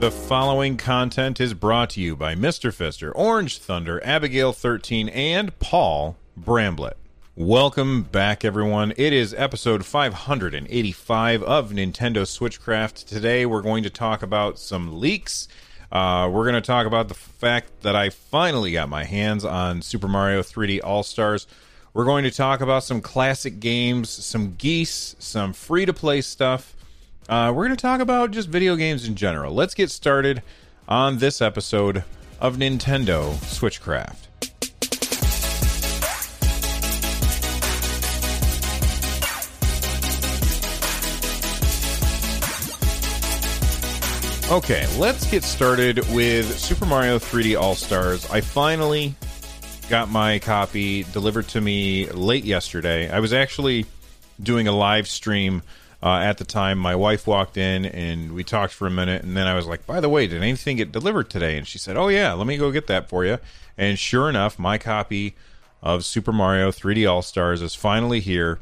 [0.00, 2.70] The following content is brought to you by Mr.
[2.70, 6.94] Fister, Orange Thunder, Abigail 13, and Paul Bramblett.
[7.36, 8.92] Welcome back, everyone.
[8.98, 13.06] It is episode 585 of Nintendo Switchcraft.
[13.06, 15.48] Today, we're going to talk about some leaks.
[15.90, 19.80] Uh, we're going to talk about the fact that I finally got my hands on
[19.80, 21.46] Super Mario 3D All Stars.
[21.94, 26.74] We're going to talk about some classic games, some geese, some free to play stuff
[27.28, 29.54] uh, we're going to talk about just video games in general.
[29.54, 30.42] Let's get started
[30.88, 32.04] on this episode
[32.40, 34.24] of Nintendo Switchcraft.
[44.52, 48.30] Okay, let's get started with Super Mario 3D All Stars.
[48.30, 49.14] I finally
[49.88, 53.10] got my copy delivered to me late yesterday.
[53.10, 53.86] I was actually
[54.42, 55.62] doing a live stream
[56.04, 59.34] uh, at the time, my wife walked in and we talked for a minute, and
[59.34, 61.96] then I was like, "By the way, did anything get delivered today?" And she said,
[61.96, 63.38] "Oh yeah, let me go get that for you."
[63.78, 65.34] And sure enough, my copy
[65.82, 68.58] of Super Mario 3D All Stars is finally here.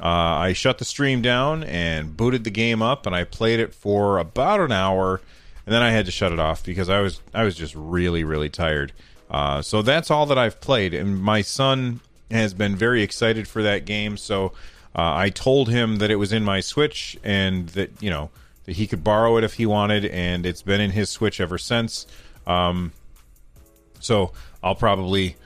[0.00, 3.74] Uh, I shut the stream down and booted the game up, and I played it
[3.74, 5.20] for about an hour,
[5.66, 8.22] and then I had to shut it off because I was I was just really
[8.22, 8.92] really tired.
[9.28, 11.98] Uh, so that's all that I've played, and my son
[12.30, 14.16] has been very excited for that game.
[14.16, 14.52] So
[14.96, 18.30] uh, I told him that it was in my Switch and that you know
[18.64, 21.58] that he could borrow it if he wanted, and it's been in his Switch ever
[21.58, 22.06] since.
[22.46, 22.92] Um,
[24.00, 25.36] so I'll probably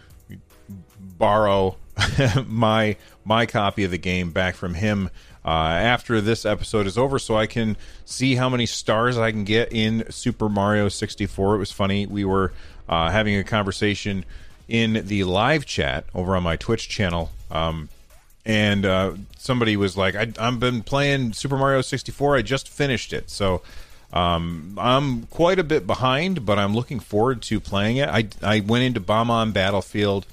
[0.98, 1.76] borrow
[2.46, 5.10] my my copy of the game back from him
[5.44, 9.44] uh, after this episode is over, so I can see how many stars I can
[9.44, 11.56] get in Super Mario 64.
[11.56, 12.06] It was funny.
[12.06, 12.52] We were
[12.88, 14.24] uh, having a conversation
[14.68, 17.30] in the live chat over on my Twitch channel.
[17.50, 17.88] Um,
[18.44, 22.36] and uh, somebody was like, I, "I've been playing Super Mario 64.
[22.36, 23.62] I just finished it, so
[24.12, 28.60] um, I'm quite a bit behind, but I'm looking forward to playing it." I I
[28.60, 30.26] went into Bob-omb Battlefield,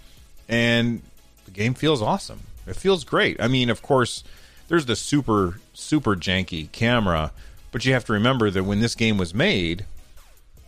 [0.47, 1.01] and
[1.45, 2.41] the game feels awesome.
[2.67, 3.41] It feels great.
[3.41, 4.23] I mean, of course,
[4.67, 7.31] there's the super super janky camera,
[7.71, 9.85] but you have to remember that when this game was made,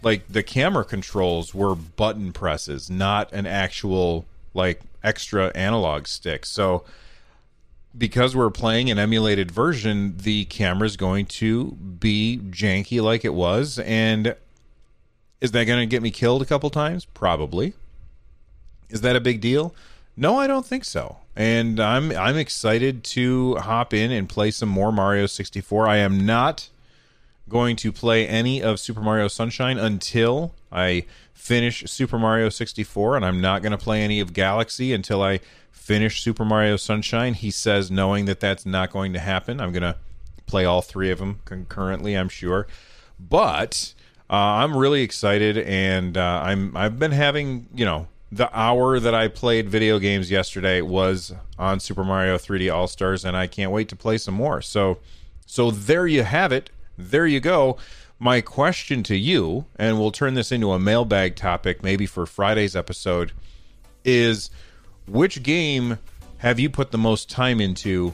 [0.03, 6.46] like the camera controls were button presses, not an actual like extra analog stick.
[6.46, 6.84] So
[7.97, 13.34] because we're playing an emulated version, the camera is going to be janky like it
[13.34, 13.79] was.
[13.79, 14.35] And
[15.40, 17.06] is that going to get me killed a couple times?
[17.06, 17.74] Probably.
[18.90, 19.74] Is that a big deal?
[20.16, 21.18] No, I don't think so.
[21.35, 25.88] And I'm I'm excited to hop in and play some more Mario 64.
[25.88, 26.69] I am not
[27.47, 33.25] going to play any of Super Mario Sunshine until I finish Super Mario 64 and
[33.25, 35.40] I'm not going to play any of Galaxy until I
[35.72, 37.34] finish Super Mario Sunshine.
[37.34, 39.97] He says, knowing that that's not going to happen, I'm going to
[40.46, 42.16] play all three of them concurrently.
[42.16, 42.68] I'm sure,
[43.20, 43.94] but
[44.30, 49.14] uh, I'm really excited, and uh, I'm I've been having you know the hour that
[49.14, 53.72] I played video games yesterday was on Super Mario 3D All Stars, and I can't
[53.72, 54.62] wait to play some more.
[54.62, 55.00] So,
[55.46, 56.70] so there you have it.
[56.97, 57.78] There you go.
[58.24, 62.76] My question to you, and we'll turn this into a mailbag topic maybe for Friday's
[62.76, 63.32] episode,
[64.06, 64.52] is
[65.08, 65.98] which game
[66.38, 68.14] have you put the most time into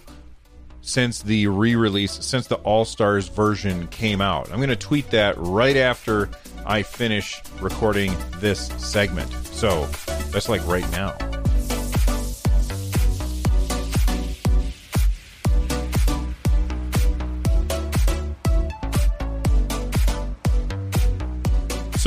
[0.80, 4.50] since the re-release, since the All Stars version came out?
[4.50, 6.30] I'm going to tweet that right after
[6.66, 9.30] I finish recording this segment.
[9.48, 9.88] So
[10.32, 11.18] that's like right now.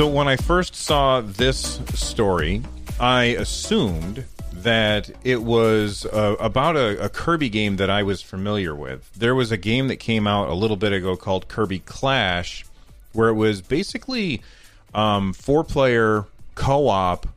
[0.01, 2.63] So when I first saw this story,
[2.99, 8.73] I assumed that it was uh, about a, a, Kirby game that I was familiar
[8.73, 9.13] with.
[9.13, 12.65] There was a game that came out a little bit ago called Kirby Clash,
[13.13, 14.41] where it was basically
[14.95, 16.25] um, four player
[16.55, 17.27] co op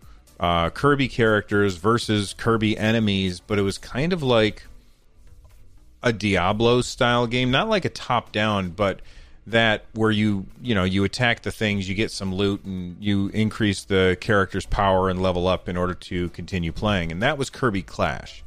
[0.41, 4.63] uh, Kirby characters versus Kirby enemies, but it was kind of like
[6.03, 9.01] a Diablo style game, not like a top down, but
[9.47, 13.29] that where you you know you attack the things you get some loot and you
[13.29, 17.51] increase the character's power and level up in order to continue playing and that was
[17.51, 18.43] kirby clash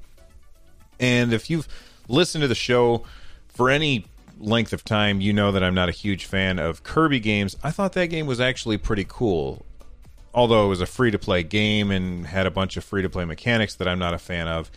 [1.00, 1.68] and if you've
[2.08, 3.04] listened to the show
[3.48, 4.06] for any
[4.40, 7.56] length of time, you know that I'm not a huge fan of Kirby games.
[7.64, 9.66] I thought that game was actually pretty cool.
[10.34, 13.10] Although it was a free to play game and had a bunch of free to
[13.10, 14.70] play mechanics that I'm not a fan of.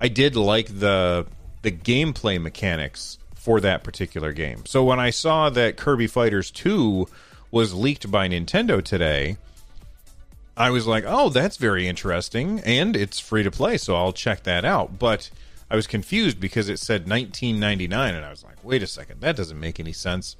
[0.00, 1.26] I did like the
[1.62, 4.64] the gameplay mechanics for that particular game.
[4.64, 7.06] So when I saw that Kirby Fighters 2
[7.50, 9.36] was leaked by Nintendo today,
[10.56, 14.44] I was like, "Oh, that's very interesting and it's free to play, so I'll check
[14.44, 15.28] that out." But
[15.70, 19.36] I was confused because it said 1999 and I was like, "Wait a second, that
[19.36, 20.36] doesn't make any sense."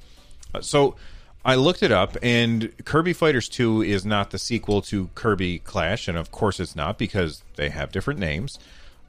[0.54, 0.96] Uh, so
[1.44, 6.08] I looked it up, and Kirby Fighters 2 is not the sequel to Kirby Clash,
[6.08, 8.58] and of course it's not because they have different names.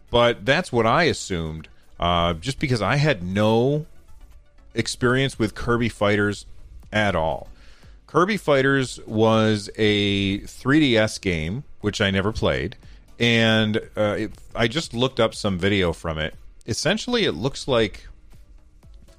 [0.10, 1.70] But that's what I assumed,
[2.00, 3.86] uh, just because I had no
[4.74, 6.46] experience with Kirby Fighters
[6.92, 7.50] at all.
[8.08, 12.78] Kirby Fighters was a 3DS game, which I never played,
[13.20, 16.36] and uh, it, I just looked up some video from it.
[16.68, 18.08] Essentially, it looks like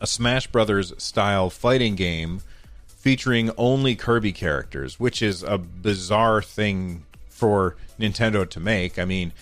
[0.01, 2.43] a Smash Brothers style fighting game
[2.87, 8.99] featuring only Kirby characters, which is a bizarre thing for Nintendo to make.
[8.99, 9.33] I mean,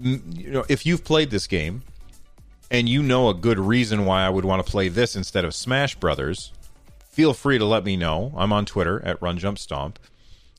[0.00, 1.82] you know, if you've played this game
[2.70, 5.54] and you know a good reason why I would want to play this instead of
[5.54, 6.52] Smash Brothers,
[6.98, 8.32] feel free to let me know.
[8.36, 9.98] I'm on Twitter at Run Jump Stomp.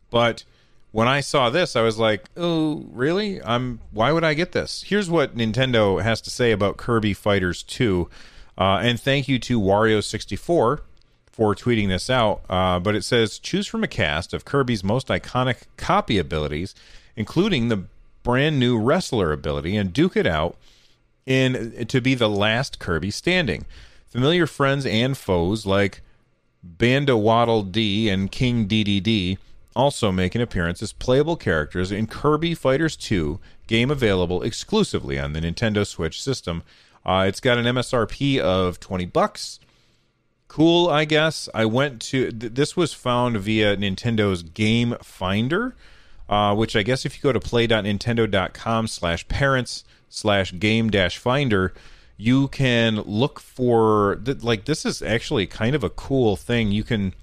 [0.10, 0.44] But
[0.92, 3.42] when I saw this, I was like, "Oh, really?
[3.42, 3.80] I'm.
[3.92, 8.10] Why would I get this?" Here's what Nintendo has to say about Kirby Fighters 2.
[8.58, 10.82] Uh, and thank you to Wario64
[11.32, 12.42] for tweeting this out.
[12.50, 16.76] Uh, but it says choose from a cast of Kirby's most iconic copy abilities,
[17.16, 17.86] including the
[18.24, 20.58] brand new wrestler ability, and duke it out
[21.32, 23.66] in to be the last Kirby standing.
[24.08, 26.02] Familiar friends and foes like
[26.64, 29.38] Banda Waddle Dee and King Dedede
[29.76, 35.34] also make an appearance as playable characters in Kirby Fighters 2, game available exclusively on
[35.34, 36.64] the Nintendo Switch system.
[37.06, 39.60] Uh, it's got an MSRP of 20 bucks.
[40.48, 41.48] Cool, I guess.
[41.54, 45.76] I went to th- this was found via Nintendo's Game Finder,
[46.30, 48.88] uh, which I guess if you go to play.nintendo.com
[50.12, 51.74] slash game dash finder,
[52.18, 56.72] you can look for like this is actually kind of a cool thing.
[56.72, 57.14] You can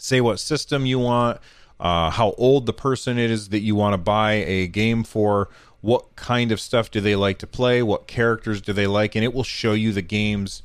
[0.00, 1.38] say what system you want,
[1.78, 5.48] uh, how old the person is that you want to buy a game for,
[5.80, 9.22] what kind of stuff do they like to play, what characters do they like, and
[9.22, 10.62] it will show you the games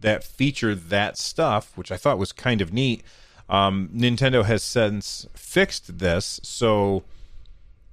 [0.00, 3.04] that feature that stuff, which I thought was kind of neat.
[3.48, 7.04] Um, Nintendo has since fixed this, so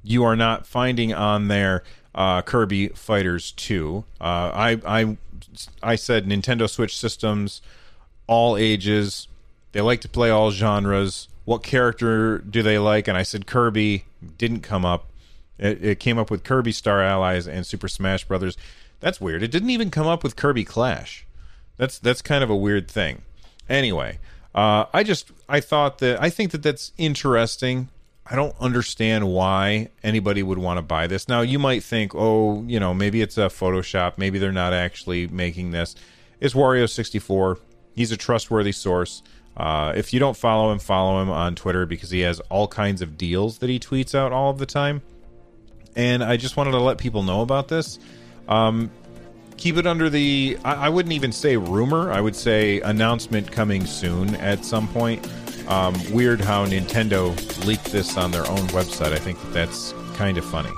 [0.01, 1.83] you are not finding on there
[2.15, 4.04] uh, Kirby Fighters 2.
[4.19, 5.18] Uh, I, I,
[5.81, 7.62] I said Nintendo Switch systems,
[8.27, 9.27] all ages.
[9.71, 11.27] They like to play all genres.
[11.45, 13.07] What character do they like?
[13.07, 14.06] And I said Kirby.
[14.38, 15.07] Didn't come up.
[15.57, 18.57] It, it came up with Kirby Star Allies and Super Smash Brothers.
[19.00, 19.44] That's weird.
[19.44, 21.25] It didn't even come up with Kirby Clash.
[21.77, 23.24] That's that's kind of a weird thing.
[23.68, 24.19] Anyway,
[24.56, 27.89] uh, I just I thought that I think that that's interesting.
[28.25, 31.27] I don't understand why anybody would want to buy this.
[31.27, 34.17] Now, you might think, oh, you know, maybe it's a Photoshop.
[34.17, 35.95] Maybe they're not actually making this.
[36.39, 37.59] It's Wario64.
[37.95, 39.23] He's a trustworthy source.
[39.57, 43.01] Uh, if you don't follow him, follow him on Twitter because he has all kinds
[43.01, 45.01] of deals that he tweets out all of the time.
[45.95, 47.99] And I just wanted to let people know about this.
[48.47, 48.89] Um,
[49.57, 52.11] keep it under the, I, I wouldn't even say rumor.
[52.11, 55.27] I would say announcement coming soon at some point.
[55.67, 59.13] Um, weird how Nintendo leaked this on their own website.
[59.13, 60.70] I think that that's kind of funny.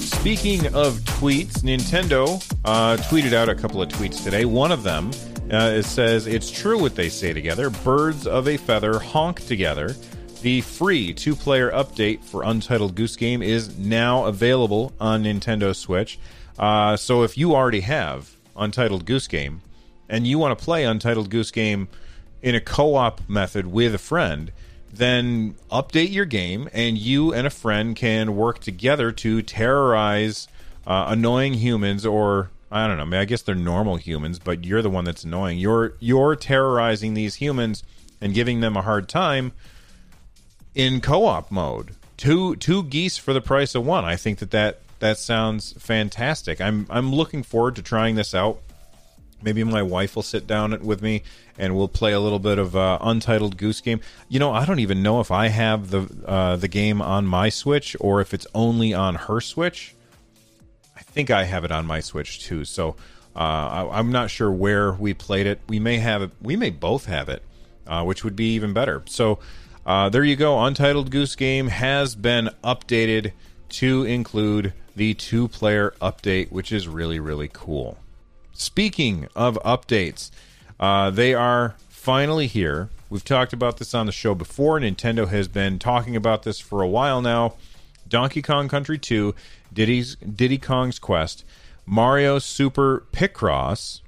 [0.00, 4.44] Speaking of tweets, Nintendo uh, tweeted out a couple of tweets today.
[4.44, 5.12] One of them
[5.52, 7.70] uh, it says, It's true what they say together.
[7.70, 9.94] Birds of a feather honk together.
[10.46, 16.20] The free two player update for Untitled Goose Game is now available on Nintendo Switch.
[16.56, 19.62] Uh, so if you already have Untitled Goose Game
[20.08, 21.88] and you want to play Untitled Goose Game
[22.42, 24.52] in a co op method with a friend,
[24.92, 30.46] then update your game and you and a friend can work together to terrorize
[30.86, 33.02] uh, annoying humans or I don't know.
[33.02, 35.58] I, mean, I guess they're normal humans, but you're the one that's annoying.
[35.58, 37.82] You're you're terrorizing these humans
[38.20, 39.50] and giving them a hard time
[40.76, 41.96] in co-op mode.
[42.16, 44.04] Two two geese for the price of one.
[44.04, 46.60] I think that that that sounds fantastic.
[46.60, 48.60] I'm I'm looking forward to trying this out.
[49.42, 51.22] Maybe my wife will sit down with me
[51.58, 54.00] and we'll play a little bit of uh, Untitled Goose Game.
[54.28, 57.48] You know, I don't even know if I have the uh, the game on my
[57.48, 59.94] Switch or if it's only on her Switch.
[60.96, 62.64] I think I have it on my Switch too.
[62.64, 62.96] So
[63.34, 65.60] uh, I, am not sure where we played it.
[65.68, 66.30] We may have it.
[66.40, 67.42] We may both have it
[67.86, 69.02] uh, which would be even better.
[69.06, 69.38] So
[69.86, 70.62] uh, there you go.
[70.62, 73.32] Untitled Goose Game has been updated
[73.68, 77.96] to include the two player update, which is really, really cool.
[78.52, 80.30] Speaking of updates,
[80.80, 82.88] uh, they are finally here.
[83.08, 84.80] We've talked about this on the show before.
[84.80, 87.54] Nintendo has been talking about this for a while now.
[88.08, 89.34] Donkey Kong Country 2,
[89.72, 91.44] Diddy's Diddy Kong's Quest,
[91.84, 94.00] Mario Super Picross,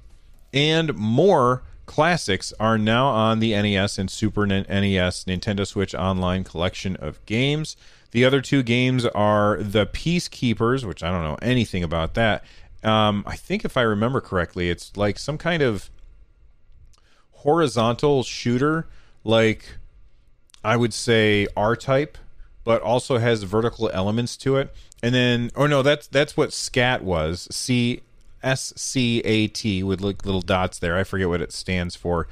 [0.53, 6.95] and more classics are now on the NES and Super NES Nintendo Switch Online collection
[6.97, 7.75] of games.
[8.11, 12.45] The other two games are The Peacekeepers, which I don't know anything about that.
[12.83, 15.89] Um, I think if I remember correctly, it's like some kind of
[17.31, 18.87] horizontal shooter,
[19.23, 19.77] like
[20.63, 22.19] I would say R type,
[22.63, 24.71] but also has vertical elements to it.
[25.01, 27.47] And then, oh no, that's that's what SCAT was.
[27.49, 28.03] C
[28.43, 30.97] S C A T with like little dots there.
[30.97, 32.27] I forget what it stands for.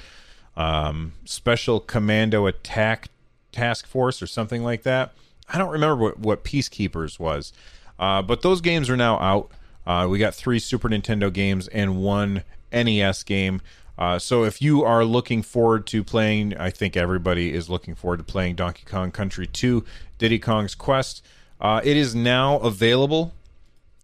[0.56, 3.10] Um, Special Commando Attack
[3.52, 5.14] Task Force or something like that.
[5.50, 7.54] I don't remember what, what Peacekeepers was.
[8.00, 9.52] Uh, but those games are now out.
[9.86, 13.62] Uh, we got three Super Nintendo games and one NES game.
[13.98, 18.18] Uh, so if you are looking forward to playing, I think everybody is looking forward
[18.18, 19.84] to playing Donkey Kong Country 2
[20.18, 21.26] Diddy Kong's Quest.
[21.60, 23.34] Uh, it is now available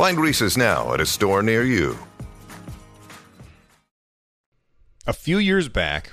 [0.00, 1.94] Find Reese's now at a store near you.
[5.06, 6.12] a few years back,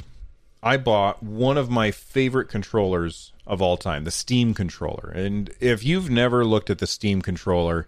[0.62, 5.14] I bought one of my favorite controllers of all time, the Steam controller.
[5.16, 7.88] And if you've never looked at the Steam controller,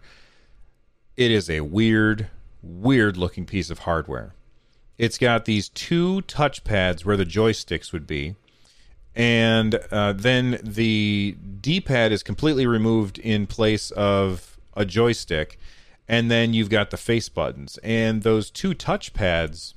[1.17, 2.29] it is a weird,
[2.63, 4.33] weird looking piece of hardware.
[4.97, 8.35] It's got these two touch pads where the joysticks would be.
[9.13, 15.59] And uh, then the D pad is completely removed in place of a joystick.
[16.09, 17.77] And then you've got the face buttons.
[17.83, 19.75] And those two touch pads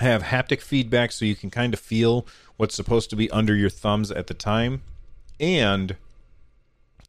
[0.00, 3.70] have haptic feedback so you can kind of feel what's supposed to be under your
[3.70, 4.82] thumbs at the time.
[5.38, 5.96] And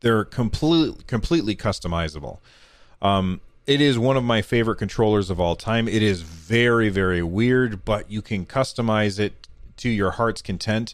[0.02, 2.38] they're completely completely customizable.
[3.02, 5.88] Um, it is one of my favorite controllers of all time.
[5.88, 9.48] It is very very weird but you can customize it
[9.78, 10.94] to your heart's content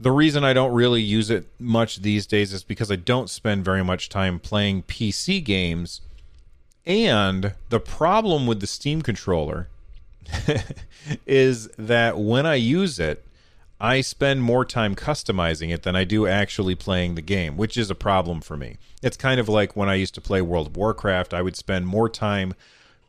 [0.00, 3.64] the reason I don't really use it much these days is because I don't spend
[3.64, 6.00] very much time playing PC games.
[6.86, 9.68] And the problem with the Steam controller
[11.26, 13.24] is that when I use it,
[13.80, 17.90] I spend more time customizing it than I do actually playing the game, which is
[17.90, 18.76] a problem for me.
[19.02, 21.86] It's kind of like when I used to play World of Warcraft, I would spend
[21.86, 22.54] more time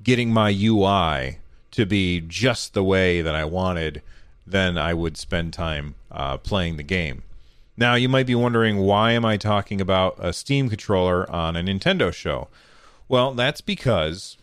[0.03, 1.39] getting my UI
[1.71, 4.01] to be just the way that I wanted
[4.45, 7.23] than I would spend time uh, playing the game.
[7.77, 11.61] Now, you might be wondering why am I talking about a Steam controller on a
[11.61, 12.49] Nintendo show?
[13.07, 14.37] Well, that's because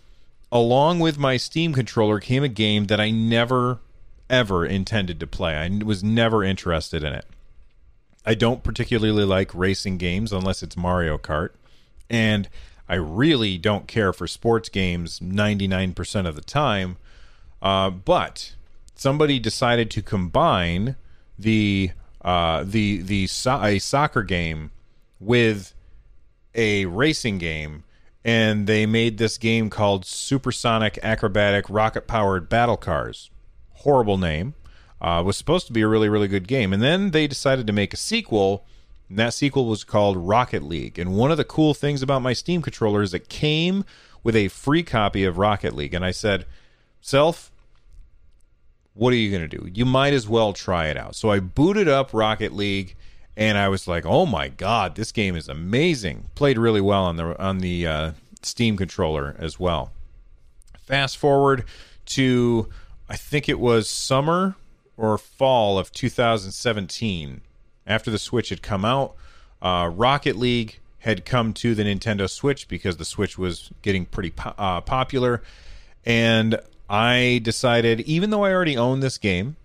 [0.50, 3.80] along with my Steam controller came a game that I never
[4.28, 5.54] ever intended to play.
[5.54, 7.26] I was never interested in it.
[8.24, 11.50] I don't particularly like racing games unless it's Mario Kart,
[12.10, 12.48] and
[12.88, 16.96] I really don't care for sports games 99% of the time.
[17.62, 18.54] Uh, but
[18.94, 20.96] somebody decided to combine
[21.38, 21.90] the
[22.22, 24.70] uh, the the so- a soccer game
[25.20, 25.74] with
[26.54, 27.84] a racing game
[28.26, 33.30] and they made this game called Supersonic Acrobatic Rocket Powered Battle Cars.
[33.70, 34.54] Horrible name.
[35.00, 36.72] Uh, was supposed to be a really, really good game.
[36.72, 38.66] And then they decided to make a sequel,
[39.08, 40.98] and that sequel was called Rocket League.
[40.98, 43.84] And one of the cool things about my Steam controller is it came
[44.24, 45.94] with a free copy of Rocket League.
[45.94, 46.46] And I said,
[47.00, 47.52] Self,
[48.96, 49.68] what are you going to do?
[49.72, 51.14] You might as well try it out.
[51.14, 52.96] So I booted up Rocket League
[53.36, 57.16] and I was like, "Oh my god, this game is amazing!" Played really well on
[57.16, 58.12] the on the uh,
[58.42, 59.92] Steam controller as well.
[60.82, 61.64] Fast forward
[62.06, 62.68] to
[63.08, 64.56] I think it was summer
[64.96, 67.42] or fall of 2017
[67.86, 69.14] after the Switch had come out.
[69.60, 74.30] Uh, Rocket League had come to the Nintendo Switch because the Switch was getting pretty
[74.30, 75.42] po- uh, popular.
[76.04, 76.58] And
[76.88, 79.56] I decided, even though I already own this game,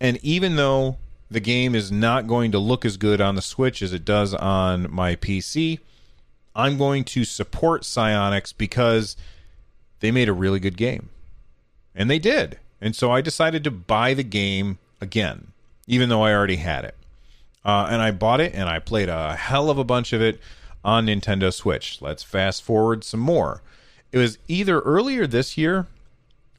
[0.00, 0.96] and even though
[1.30, 4.34] the game is not going to look as good on the Switch as it does
[4.34, 5.78] on my PC,
[6.54, 9.16] I'm going to support Psyonix because
[10.00, 11.08] they made a really good game.
[11.94, 12.58] And they did.
[12.80, 15.48] And so I decided to buy the game again,
[15.86, 16.94] even though I already had it.
[17.64, 20.38] Uh, and I bought it and I played a hell of a bunch of it
[20.84, 22.02] on Nintendo Switch.
[22.02, 23.62] Let's fast forward some more.
[24.12, 25.86] It was either earlier this year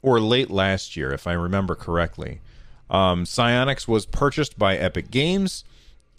[0.06, 2.40] or late last year, if I remember correctly.
[2.92, 5.64] Um, Psyonix was purchased by Epic Games,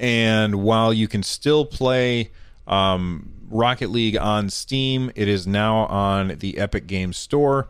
[0.00, 2.30] and while you can still play
[2.66, 7.68] um, Rocket League on Steam, it is now on the Epic Games Store.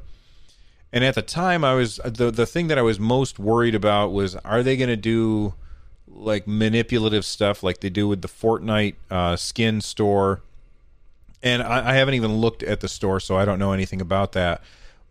[0.90, 4.12] And at the time, I was the the thing that I was most worried about
[4.12, 5.52] was are they going to do
[6.08, 10.40] like manipulative stuff like they do with the Fortnite uh, skin store?
[11.42, 14.32] And I, I haven't even looked at the store, so I don't know anything about
[14.32, 14.62] that.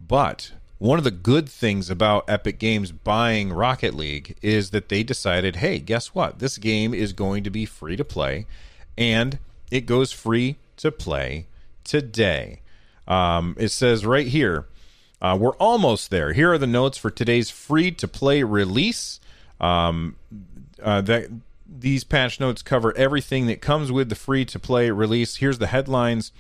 [0.02, 5.04] But one of the good things about Epic Games buying Rocket League is that they
[5.04, 6.40] decided, hey, guess what?
[6.40, 8.46] This game is going to be free to play,
[8.98, 9.40] and
[9.72, 11.48] it goes free to play
[11.84, 12.62] today.
[13.08, 14.68] Um, it says right here,
[15.22, 16.34] uh, we're almost there.
[16.34, 19.20] Here are the notes for today's free to play release.
[19.62, 20.18] Um,
[20.84, 21.30] uh, that
[21.66, 25.38] these patch notes cover everything that comes with the free to play release.
[25.38, 26.32] Here's the headlines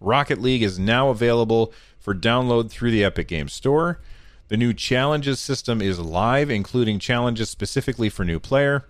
[0.00, 1.72] Rocket League is now available
[2.02, 4.00] for download through the Epic Games Store.
[4.48, 8.84] The new challenges system is live, including challenges specifically for new player.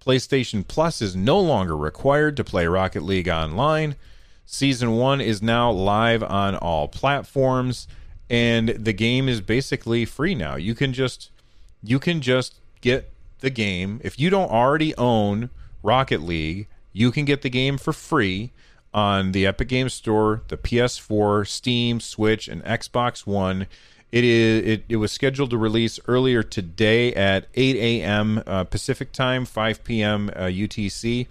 [0.00, 3.96] PlayStation Plus is no longer required to play Rocket League online.
[4.46, 7.86] Season 1 is now live on all platforms
[8.32, 10.56] and the game is basically free now.
[10.56, 11.30] You can just
[11.82, 13.10] you can just get
[13.40, 14.00] the game.
[14.02, 15.50] If you don't already own
[15.82, 18.52] Rocket League, you can get the game for free
[18.94, 23.66] on the Epic Games Store, the PS4, Steam, Switch, and Xbox One.
[24.10, 28.42] It is it, it was scheduled to release earlier today at 8 a.m.
[28.46, 30.30] Uh, Pacific time, 5 p.m.
[30.36, 31.22] Uh, UTC.
[31.22, 31.28] If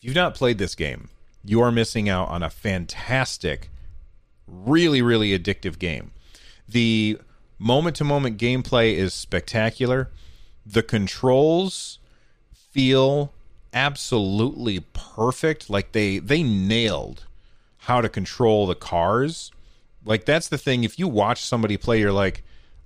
[0.00, 1.08] you've not played this game,
[1.44, 3.68] you are missing out on a fantastic,
[4.46, 6.12] really really addictive game.
[6.68, 7.18] The
[7.58, 10.10] moment to moment gameplay is spectacular.
[10.64, 11.98] The controls
[12.52, 13.33] feel
[13.74, 15.68] absolutely perfect.
[15.68, 17.24] Like they they nailed
[17.78, 19.52] how to control the cars.
[20.04, 20.84] Like that's the thing.
[20.84, 22.42] If you watch somebody play, you're like,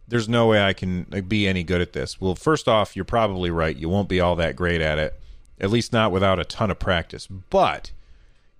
[0.08, 3.50] "There's no way I can be any good at this." Well, first off, you're probably
[3.50, 3.76] right.
[3.76, 5.20] You won't be all that great at it,
[5.60, 7.26] at least not without a ton of practice.
[7.26, 7.92] But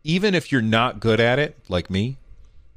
[0.05, 2.19] even if you're not good at it, like me,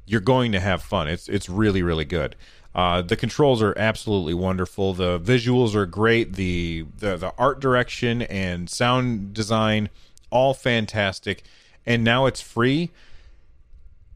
[0.06, 1.08] you're going to have fun.
[1.08, 2.36] It's it's really really good.
[2.74, 4.94] Uh, the controls are absolutely wonderful.
[4.94, 6.34] The visuals are great.
[6.34, 9.90] The, the the art direction and sound design
[10.30, 11.44] all fantastic.
[11.84, 12.90] And now it's free.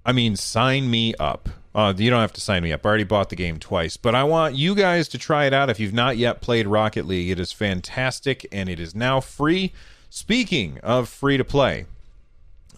[0.05, 1.49] I mean, sign me up.
[1.75, 2.87] Uh, you don't have to sign me up.
[2.87, 5.69] I already bought the game twice, but I want you guys to try it out
[5.69, 7.29] if you've not yet played Rocket League.
[7.29, 9.75] It is fantastic and it is now free.
[10.09, 11.85] Speaking of free to play,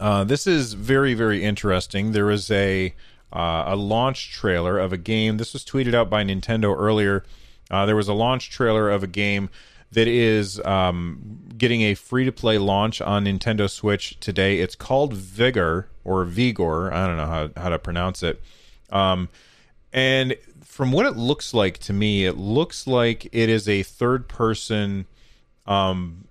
[0.00, 2.12] uh, this is very very interesting.
[2.12, 2.94] There is a
[3.32, 5.36] uh, a launch trailer of a game.
[5.36, 7.24] This was tweeted out by Nintendo earlier.
[7.70, 9.50] Uh, there was a launch trailer of a game
[9.92, 14.58] that is um, getting a free to play launch on Nintendo Switch today.
[14.60, 16.92] It's called Vigor or Vigor.
[16.92, 18.40] I don't know how, how to pronounce it.
[18.90, 19.28] Um,
[19.92, 24.28] and from what it looks like to me, it looks like it is a third
[24.28, 25.06] person.
[25.66, 26.28] Um,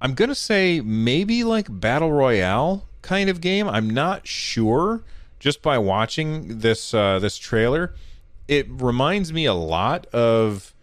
[0.00, 3.68] I'm going to say maybe like Battle Royale kind of game.
[3.68, 5.02] I'm not sure
[5.38, 7.94] just by watching this uh, this trailer,
[8.48, 10.74] it reminds me a lot of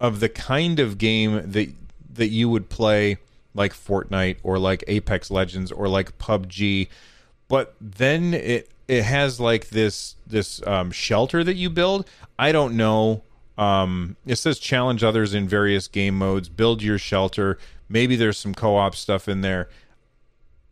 [0.00, 1.68] of the kind of game that
[2.14, 3.18] that you would play
[3.54, 6.88] like Fortnite or like Apex Legends or like PUBG,
[7.48, 12.08] but then it it has like this this um, shelter that you build.
[12.38, 13.22] I don't know.
[13.56, 17.58] Um, it says challenge others in various game modes, build your shelter.
[17.88, 19.68] Maybe there's some co-op stuff in there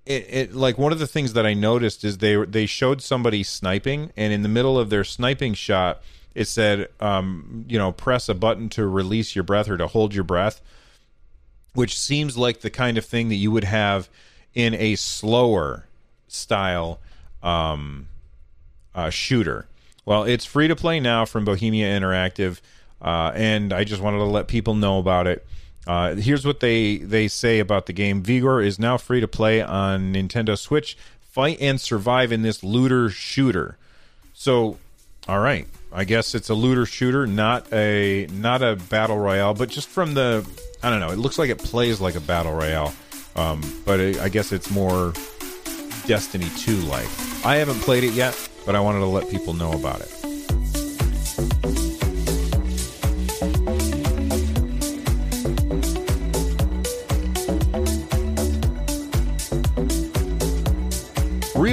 [0.06, 3.42] it, it like one of the things that I noticed is they they showed somebody
[3.42, 6.00] sniping, and in the middle of their sniping shot,
[6.34, 10.14] it said, um, you know, press a button to release your breath or to hold
[10.14, 10.60] your breath,
[11.74, 14.08] which seems like the kind of thing that you would have
[14.54, 15.86] in a slower
[16.28, 17.00] style
[17.42, 18.08] um,
[18.94, 19.66] uh, shooter.
[20.04, 22.60] Well, it's free to play now from Bohemia Interactive,
[23.02, 25.44] uh, and I just wanted to let people know about it.
[25.86, 28.22] Uh, here's what they they say about the game.
[28.22, 30.96] Vigor is now free to play on Nintendo Switch.
[31.20, 33.76] Fight and survive in this looter shooter.
[34.32, 34.78] So,
[35.28, 39.68] all right, I guess it's a looter shooter, not a not a battle royale, but
[39.68, 40.46] just from the
[40.82, 42.94] I don't know, it looks like it plays like a battle royale,
[43.36, 45.12] um, but it, I guess it's more
[46.06, 47.08] Destiny 2 like.
[47.44, 51.85] I haven't played it yet, but I wanted to let people know about it.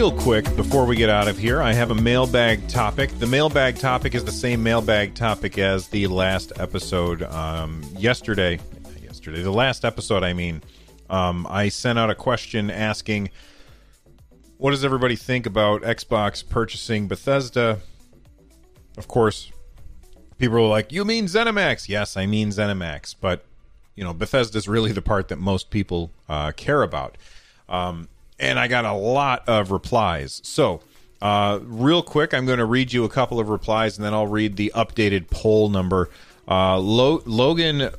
[0.04, 3.10] Real quick before we get out of here, I have a mailbag topic.
[3.20, 8.60] The mailbag topic is the same mailbag topic as the last episode um, yesterday.
[9.02, 10.62] Yesterday, the last episode, I mean,
[11.10, 13.30] um, I sent out a question asking,
[14.58, 17.80] "What does everybody think about Xbox purchasing Bethesda?"
[18.98, 19.54] Of course,
[20.38, 23.46] people are like, "You mean ZeniMax?" Yes, I mean ZeniMax, but
[23.96, 27.18] you know, Bethesda is really the part that most people uh, care about.
[27.70, 28.10] Um,
[28.44, 30.42] and I got a lot of replies.
[30.44, 30.82] So,
[31.22, 34.28] uh, real quick, I'm going to read you a couple of replies, and then I'll
[34.28, 36.10] read the updated poll number.
[36.46, 37.90] Uh, Lo- Logan uh,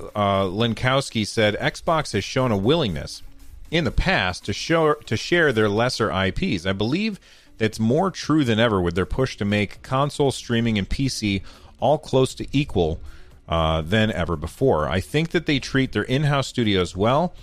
[0.45, 3.23] Lenkowski said Xbox has shown a willingness
[3.71, 6.67] in the past to show to share their lesser IPs.
[6.67, 7.19] I believe
[7.57, 11.43] that's more true than ever with their push to make console streaming and PC
[11.81, 13.01] all close to equal
[13.49, 14.89] uh, than ever before.
[14.89, 17.35] I think that they treat their in-house studios well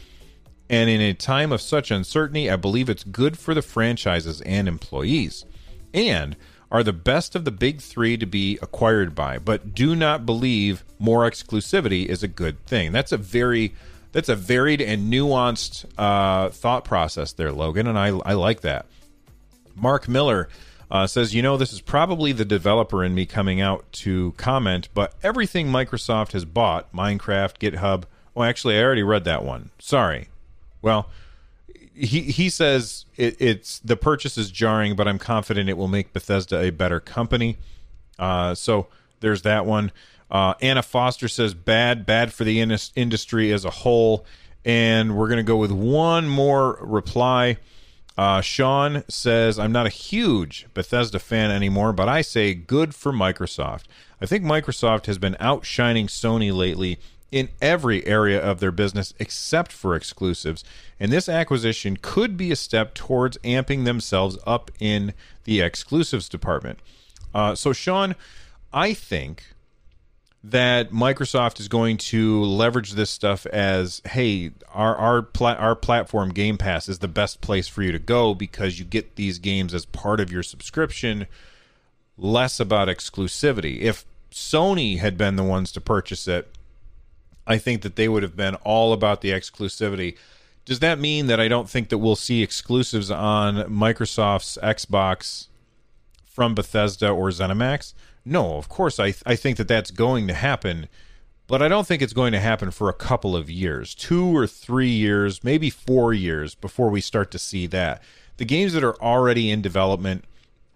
[0.72, 4.70] and in a time of such uncertainty, I believe it's good for the franchises and
[4.70, 5.46] employees.
[5.94, 6.38] And
[6.72, 10.86] are the best of the big three to be acquired by, but do not believe
[10.98, 12.94] more exclusivity is a good thing.
[12.94, 13.74] That's a very
[14.14, 18.86] that's a varied and nuanced uh, thought process there, Logan, and I, I like that.
[19.76, 20.48] Mark Miller
[20.90, 24.90] uh, says, You know, this is probably the developer in me coming out to comment,
[24.94, 28.04] but everything Microsoft has bought, Minecraft, GitHub.
[28.34, 29.72] Well, actually, I already read that one.
[29.80, 30.28] Sorry.
[30.82, 31.10] Well,
[31.94, 36.14] he he says it, it's the purchase is jarring, but I'm confident it will make
[36.14, 37.58] Bethesda a better company.
[38.18, 38.88] Uh, so
[39.20, 39.92] there's that one.
[40.30, 44.26] Uh, Anna Foster says bad, bad for the in- industry as a whole.
[44.64, 47.58] And we're going to go with one more reply.
[48.18, 53.12] Uh, Sean says, I'm not a huge Bethesda fan anymore, but I say good for
[53.12, 53.84] Microsoft.
[54.22, 57.00] I think Microsoft has been outshining Sony lately
[57.32, 60.64] in every area of their business except for exclusives.
[61.00, 65.14] And this acquisition could be a step towards amping themselves up in
[65.46, 66.80] the exclusives department.
[67.34, 68.16] Uh, so, Sean,
[68.74, 69.46] I think
[70.44, 76.32] that Microsoft is going to leverage this stuff as, hey, our our pla- our platform
[76.32, 79.74] Game Pass is the best place for you to go because you get these games
[79.74, 81.28] as part of your subscription.
[82.18, 83.82] Less about exclusivity.
[83.82, 86.52] If Sony had been the ones to purchase it,
[87.52, 90.18] I think that they would have been all about the exclusivity.
[90.66, 95.48] Does that mean that I don't think that we'll see exclusives on Microsoft's Xbox
[96.24, 97.94] from Bethesda or ZeniMax?
[98.24, 100.88] No, of course I I think that that's going to happen,
[101.48, 104.48] but I don't think it's going to happen for a couple of years, 2 or
[104.48, 108.02] 3 years, maybe 4 years before we start to see that.
[108.38, 110.26] The games that are already in development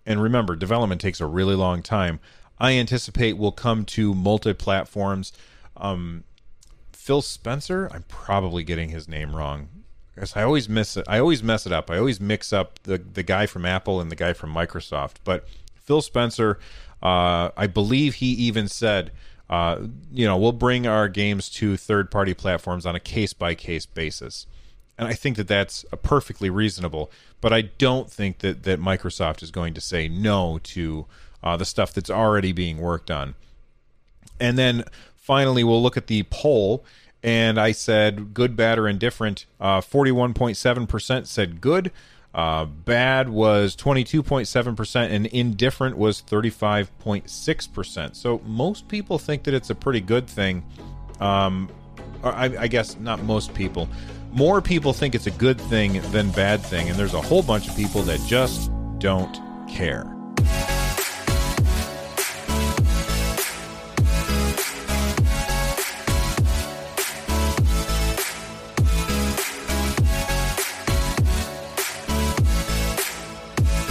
[0.06, 2.20] and remember, development takes a really long time.
[2.60, 5.34] I anticipate will come to multi-platforms.
[5.78, 6.24] Um,
[7.06, 7.88] Phil Spencer.
[7.94, 9.70] I'm probably getting his name wrong.
[10.36, 11.06] I always miss it.
[11.08, 11.92] I always mess it up.
[11.92, 15.18] I always mix up the the guy from Apple and the guy from Microsoft.
[15.24, 16.58] But Phil Spencer,
[17.04, 19.12] uh, I believe he even said,
[19.52, 23.54] uh, you know, we'll bring our games to third party platforms on a case by
[23.54, 24.48] case basis.
[24.98, 27.12] And I think that that's a perfectly reasonable.
[27.40, 31.06] But I don't think that that Microsoft is going to say no to
[31.44, 33.36] uh, the stuff that's already being worked on.
[34.40, 34.86] And then
[35.26, 36.86] finally, we'll look at the poll.
[37.24, 39.48] And I said good, bad, or indifferent.
[39.60, 41.92] Uh, 41.7% said good.
[42.36, 48.16] Uh, bad was 22.7%, and indifferent was 35.6%.
[48.16, 50.64] So most people think that it's a pretty good thing.
[51.20, 51.70] Um,
[52.24, 53.90] I, I guess not most people.
[54.32, 57.70] More people think it's a good thing than bad thing, and there's a whole bunch
[57.70, 60.15] of people that just don't care.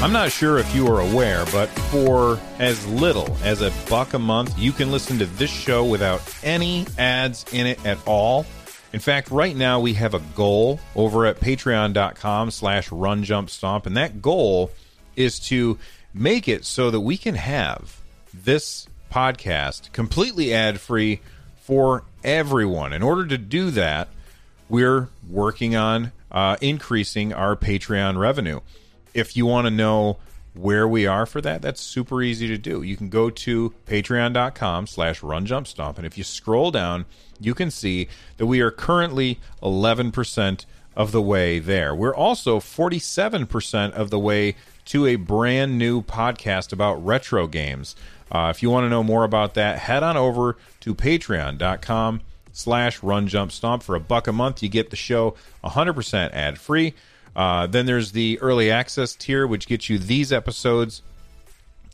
[0.04, 4.18] I'm not sure if you are aware, but for as little as a buck a
[4.18, 8.44] month, you can listen to this show without any ads in it at all.
[8.92, 14.20] In fact, right now we have a goal over at patreon.com slash runjumpstomp, and that
[14.20, 14.70] goal
[15.16, 15.78] is to
[16.12, 17.98] make it so that we can have
[18.34, 21.22] this podcast completely ad-free
[21.62, 22.92] for everyone.
[22.92, 24.08] In order to do that,
[24.68, 28.60] we're working on uh, increasing our Patreon revenue
[29.14, 30.18] if you want to know
[30.54, 32.82] where we are for that, that's super easy to do.
[32.82, 35.96] You can go to patreon.com slash runjumpstomp.
[35.96, 37.06] And if you scroll down,
[37.40, 40.64] you can see that we are currently 11%
[40.96, 41.94] of the way there.
[41.94, 44.54] We're also 47% of the way
[44.86, 47.96] to a brand new podcast about retro games.
[48.30, 52.20] Uh, if you want to know more about that, head on over to patreon.com
[52.52, 53.82] slash runjumpstomp.
[53.82, 56.94] For a buck a month, you get the show 100% ad-free.
[57.34, 61.02] Uh, then there's the early access tier, which gets you these episodes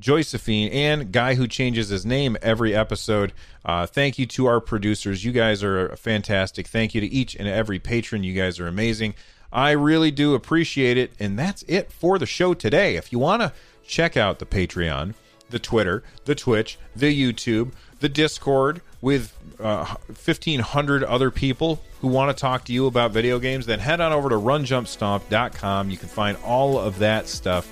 [0.00, 3.32] Josephine, and Guy who changes his name every episode.
[3.64, 5.24] Uh, thank you to our producers.
[5.24, 6.66] You guys are fantastic.
[6.66, 8.24] Thank you to each and every patron.
[8.24, 9.14] You guys are amazing.
[9.52, 11.12] I really do appreciate it.
[11.18, 12.96] And that's it for the show today.
[12.96, 13.52] If you want to
[13.84, 15.14] check out the Patreon,
[15.50, 22.34] the Twitter, the Twitch, the YouTube, the Discord with uh, 1,500 other people who want
[22.34, 25.90] to talk to you about video games, then head on over to runjumpstomp.com.
[25.90, 27.68] You can find all of that stuff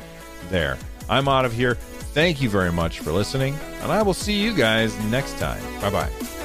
[0.51, 0.79] there.
[1.09, 1.75] I'm out of here.
[1.75, 5.63] Thank you very much for listening, and I will see you guys next time.
[5.81, 6.38] Bye bye.